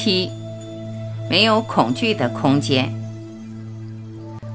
[0.00, 0.30] 七，
[1.28, 2.88] 没有恐惧的空间。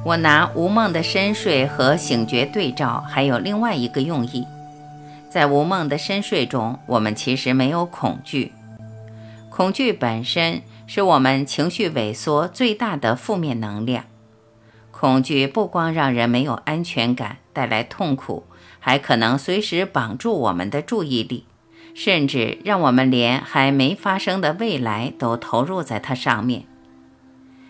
[0.05, 4.48] 我拿无梦的深睡和醒觉对照，还有另外一个用意。
[5.29, 8.54] 在无梦的深睡中，我们其实没有恐惧。
[9.50, 14.05] 恐惧本身是我们情绪萎缩最大的负面能量。
[14.91, 18.45] 恐惧不光让人没有安全感，带来痛苦，
[18.80, 21.44] 还可能随时绑住我们的注意力。
[21.94, 26.63] 甚至让我们连还没发生的未来都投入在它上面。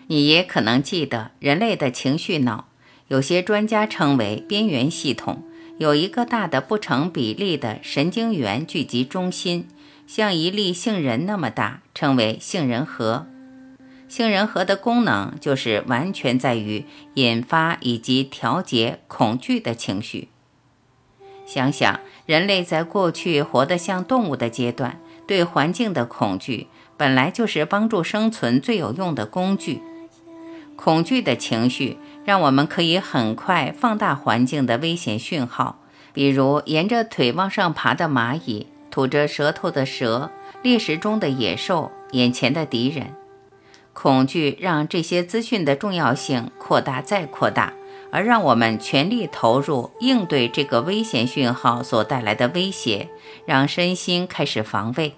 [0.06, 2.68] 你也可能记得，人类的情绪脑，
[3.08, 5.42] 有些专家称为边缘系统，
[5.78, 9.68] 有一个大的不成比例的神经元聚集中心，
[10.06, 13.26] 像一粒杏仁那么大，称为杏仁核。
[14.08, 16.84] 杏仁核的功能就是完全在于
[17.14, 20.28] 引发以及调节恐惧的情绪。
[21.46, 22.00] 想想。
[22.26, 29.82] 人类在过去活得像动物的阶段，对环境的恐惧本来就是帮助生存最有用的工具。
[30.76, 35.78] 恐惧的情绪让我们可以很快放大环境的危险讯号，
[36.12, 40.30] 比如沿着腿往上爬的蚂蚁、吐着舌头的蛇、
[40.62, 43.14] 猎食中的野兽、眼前的敌人。
[43.92, 47.72] 恐惧让这些资讯的重要性扩大再扩大。
[48.14, 53.08] 而让我们全力投入应对这个危险讯号所带来的威胁，
[53.44, 55.16] 让身心开始防卫，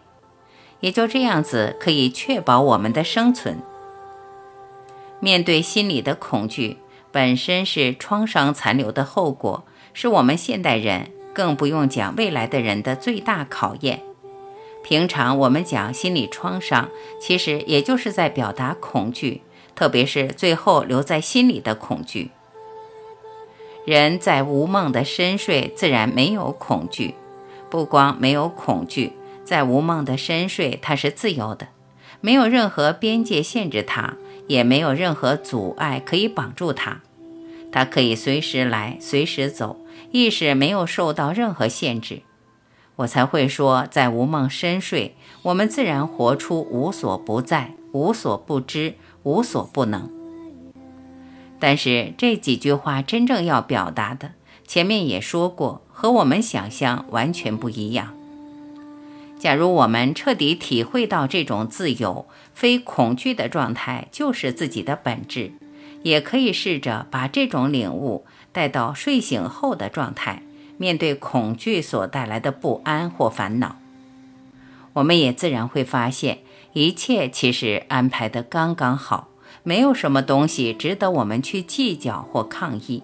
[0.81, 3.59] 也就这样子可以确保我们的生存。
[5.21, 6.79] 面对心理的恐惧，
[7.13, 14.01] 本身是创伤残留的后果，是我们现代人，更不用讲未来的人的最大考验。
[14.83, 16.89] 平常我们讲心理创伤，
[17.21, 19.43] 其实也就是在表达恐惧，
[19.75, 22.31] 特别是最后留在心里的恐惧。
[23.87, 27.15] 人在无梦的深睡，自然没有恐惧。
[27.71, 29.13] 不光没有恐惧，
[29.45, 31.69] 在无梦的深睡，它是自由的，
[32.21, 34.15] 没有任何边界限制它，
[34.49, 37.01] 也没有任何阻碍可以绑住它。
[37.71, 39.79] 它可以随时来，随时走，
[40.11, 42.23] 意识没有受到任何限制。
[42.97, 50.16] 我才会说，在无梦深睡，我们自然活出无所不在、无所不知、无所不能。
[51.59, 54.33] 但是这几句话真正要表达的，
[54.67, 58.13] 前面也说过，和我们想象完全不一样。
[59.39, 65.53] 假如我们彻底体会到这种自由、非恐惧的状态就是自己的本质，
[66.03, 70.43] 也可以试着把这种领悟带到睡醒后的状态，
[70.79, 73.77] 面对恐惧所带来的不安或烦恼，
[74.95, 76.39] 我们也自然会发现，
[76.73, 79.29] 一切其实安排得刚刚好。
[79.67, 83.03] 没有什么东西值得我们去计较或抗议。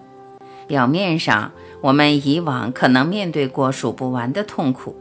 [0.69, 1.51] 表面上，
[1.81, 4.95] 我们以往可能面对过数不完的痛苦，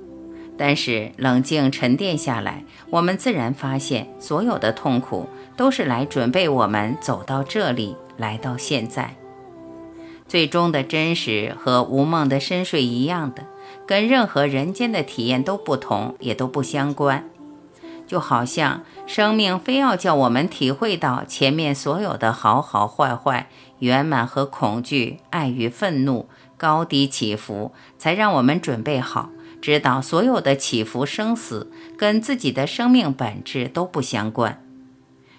[0.57, 9.13] 但是冷静沉淀下来，我们自然发现，所有的痛苦都是来准备我们走到这里，来到现在。
[10.27, 13.45] 最终的真实和无梦的深睡一样的，
[13.85, 17.29] 跟任何人间的体验都不同，也都不相关。
[18.07, 18.83] 就好像
[19.13, 23.49] 生命非要叫我们体会到前面所有的好好坏坏、
[23.79, 29.29] 圆满和恐惧、爱与愤怒、高低起伏，才让我们准备好，
[29.61, 34.63] 知道所有的起伏生死跟自己的生命本质都不相关。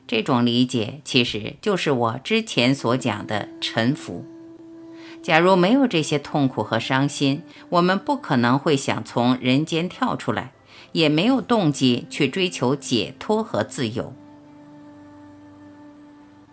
[0.07, 4.27] 这种理解其实就是我之前所讲的沉浮。
[5.23, 10.53] 假如没有这些痛苦和伤心，我们不可能会想从人间跳出来。
[10.93, 14.13] 也没有动机去追求解脱和自由。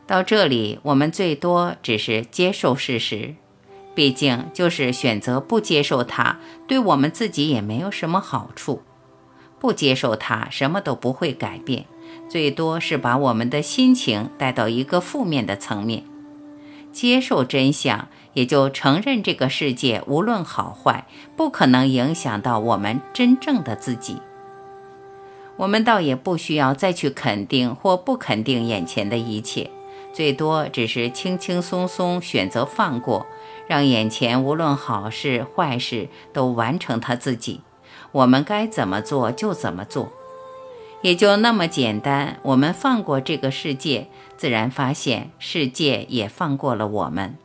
[0.07, 3.35] 到这里，我们最多只是接受事实，
[3.93, 8.81] 毕竟就是选择不接受它，对我们自己也没有什么好处。
[9.59, 11.85] 不接受它，什么都不会改变，
[12.27, 16.03] 最多是把我们的心情带到一个负面的层面。
[16.91, 24.17] 接受真相，也就承认这个世界无论好坏，不可能影响到我们真正的自己。
[25.59, 29.69] 我们倒也不需要再去肯定或不肯定眼前的一切，
[30.13, 33.25] 最多只是轻轻松松选择放过，
[33.67, 37.59] 让眼前无论好事坏事都完成他自己。
[38.13, 40.13] 我们该怎么做就怎么做，
[41.01, 42.39] 也就那么简单。
[42.43, 44.07] 我们放过这个世界，
[44.37, 47.35] 自然发现世界也放过了我们。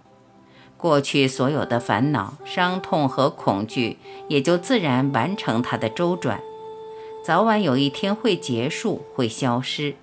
[0.76, 3.98] 过去所有的烦恼、伤痛和恐惧，
[4.28, 6.40] 也就自然完成它的周转。
[7.24, 9.94] 早晚有一天会结束，会消失。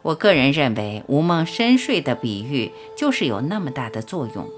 [0.00, 4.48] 我个人认为，无梦深睡的比喻就是有那么大的作用。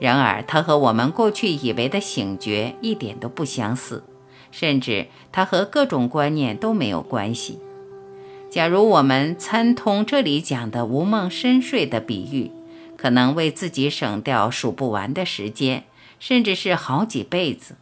[0.00, 4.04] 然而，它和我们过去以为的醒觉一点都不相似，
[4.52, 7.58] 甚至它和各种观念都没有关系。
[8.48, 12.52] 假如我们参通这里讲的无梦深睡的比喻，
[12.96, 15.82] 可能为自己省掉数不完的时间，
[16.20, 17.74] 甚至是好几辈子。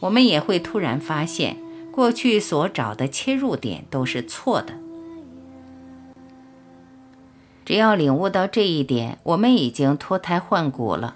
[0.00, 1.56] 我们也会突然发现，
[1.94, 4.74] 过去所找的切入点都是错的。
[7.64, 11.14] 只要领悟到这一点，我们已经脱胎换骨了。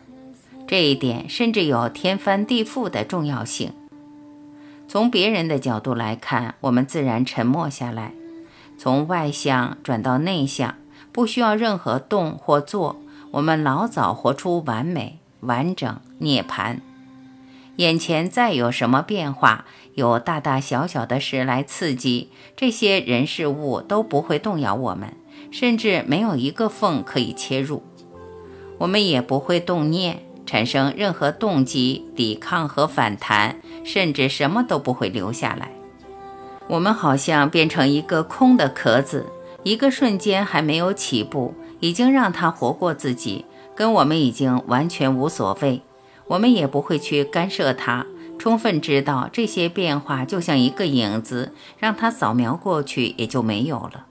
[0.69, 3.73] 这一点甚至有天翻地覆的重要性。
[4.87, 8.13] 从别人的角度来看，我们自然沉默下来，
[8.79, 10.77] 从外向转到内向，
[11.11, 13.01] 不需要任何动或做，
[13.33, 16.77] 我们老早活出完美、完整涅槃。
[17.79, 19.65] 眼前再有什么变化，
[19.95, 25.15] 有大大小小的事来刺激，这些人事物都不会动摇我们，
[25.53, 27.85] 甚至没有一个缝可以切入，
[28.79, 30.21] 我们也不会动念。
[30.45, 35.71] 产生任何动机、抵抗和反弹，甚至什么都不会留下来。
[36.69, 39.27] 我们好像变成一个空的壳子，
[39.63, 43.45] 一个瞬间还没有起步，已经让它活过自己，
[43.77, 45.83] 跟我们已经完全无所谓。
[46.29, 48.07] 我们也不会去干涉它，
[48.39, 54.07] 充分知道这些变化就像一个影子，让它扫描过去也就没有了。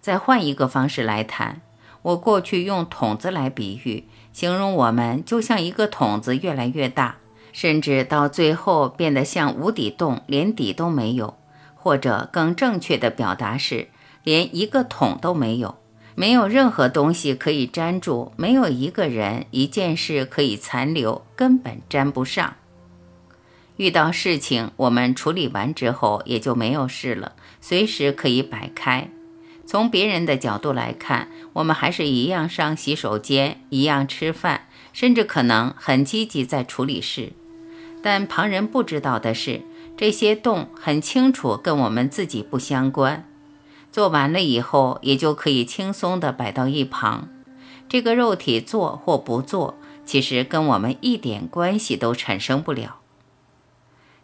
[0.00, 1.62] 再换一个方式来谈，
[2.02, 4.08] 我过去用桶子来比喻。
[4.32, 7.16] 形容我们就像一个桶子，越来越大，
[7.52, 11.38] 甚至到最后变得像无底洞，连底都没有。
[11.74, 13.88] 或者更正确的表达是，
[14.24, 15.76] 连一个桶都没有，
[16.18, 22.56] 没有任何东西可以粘住，没有一个人、一件事可以残留，根本粘不上。
[23.76, 29.10] 遇到事情，我们处理完之后也就没有事了，随时可以摆开。
[29.66, 37.32] 从别人的角度来看，我们还是一样上洗手间，一样吃饭，甚至可能很积极在处理事。
[38.02, 39.60] 但旁人不知道的是，
[39.98, 43.28] 这些动很清楚跟我们自己不相关。
[43.96, 47.30] 做完了以后，也就可以轻松地摆到一旁。
[47.88, 52.96] 这个肉体做或不做，其实跟我们一点关系都产生不了。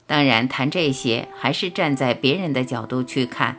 [0.07, 3.57] 当然，谈这些还是站在别人的角度去看。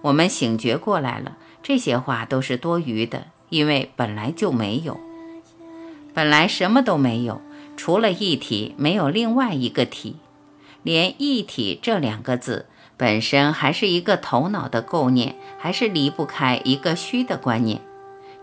[0.00, 4.98] 我们醒觉过来了，这些话都是多余的，因为本来就没有，
[6.12, 7.40] 本来什么都没有，
[7.76, 10.16] 除了一体，没有另外一个体，
[10.82, 17.80] 连一体这两个字本身还是一个头脑的构念，还是离不开一个虚的观念。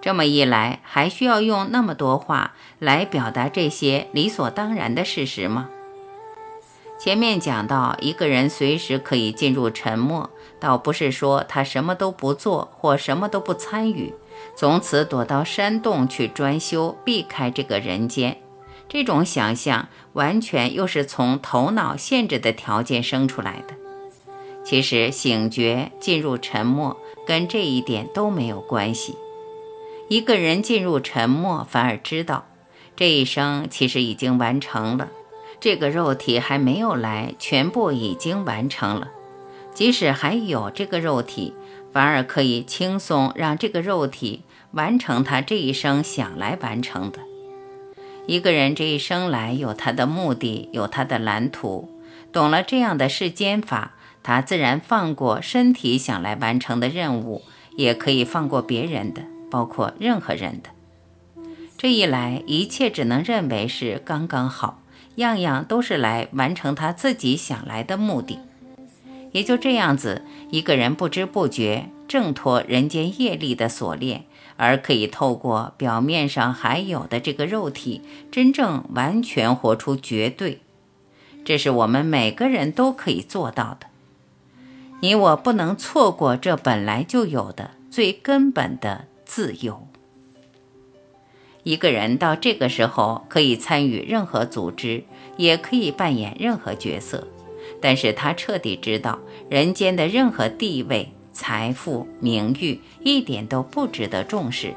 [0.01, 5.69] 这么一来，还需要用那么多话来表达这些理所当然的事实吗？
[6.97, 10.29] 前面讲到，一个人随时可以进入沉默。
[10.59, 14.13] 倒不是说他什么都不做或什么都不参与，
[14.57, 18.41] 从此躲到山洞去专修，避开这个人间。
[18.89, 23.73] 这种想象完全又是从头脑限制的条件生出来的。
[24.69, 26.95] 其实醒觉进入沉默
[27.25, 29.15] 跟这一点都没有关系。
[30.09, 32.45] 一个人进入沉默，反而知道
[32.95, 35.09] 这一生其实已经完成了，
[35.59, 39.09] 这个肉体还没有来，全部已经完成了。
[39.73, 41.55] 即使还有这个肉体，
[41.91, 44.43] 反而可以轻松让这个肉体
[44.73, 47.17] 完成他这一生想来完成的。
[48.27, 51.89] 一个人这一生来有他的目的，有他的蓝图，
[52.31, 53.95] 懂了这样的世间法，
[54.29, 57.41] 他自然放过身体想来完成的任务，
[57.75, 60.69] 也可以放过别人的，包括任何人的。
[61.79, 64.83] 这一来，一切只能认为是刚刚好，
[65.15, 68.37] 样样都是来完成他自己想来的目的。
[69.31, 74.25] 也就这样子，一个人不知不觉挣脱人间业力的锁链，
[74.57, 80.61] 而可以透过表面上还有的这个肉体，真正完全活出绝对。
[81.43, 83.88] 这是我们每个人都可以做到的。
[85.01, 89.87] 你我不能错过这本来就有的最根本的自由。
[91.63, 95.03] 一个人到这个时候，可以参与任何组织，
[95.37, 97.27] 也可以扮演任何角色。
[97.81, 104.73] 但是他彻底知道，人间的任何地位、财富、名誉一点都不值得重视，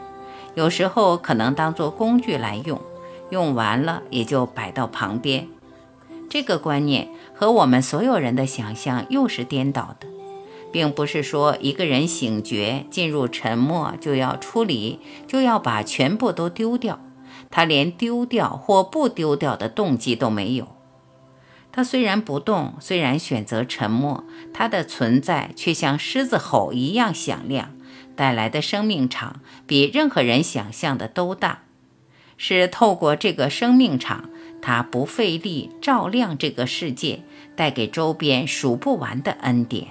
[0.55, 2.81] 有时候可能当做工具来用，
[3.31, 5.49] 用完了也就摆到旁边。
[6.33, 10.07] 这个观念和我们所有人的想象又是颠倒的，
[10.73, 14.99] 并不是说一个人醒觉进入沉默就要出离，
[15.29, 16.99] 就要把全部都丢掉，
[17.51, 20.69] 他连丢掉或不丢掉的动机都没有。
[21.71, 24.25] 他虽然不动，虽然选择沉默，
[24.55, 27.73] 他的存在却像狮子吼一样响亮，
[28.17, 31.65] 带来的生命场比任何人想象的都大。
[32.39, 34.31] 是透过这个生命场，
[34.62, 37.21] 他不费力照亮这个世界，
[37.54, 39.88] 带给周边数不完的恩典。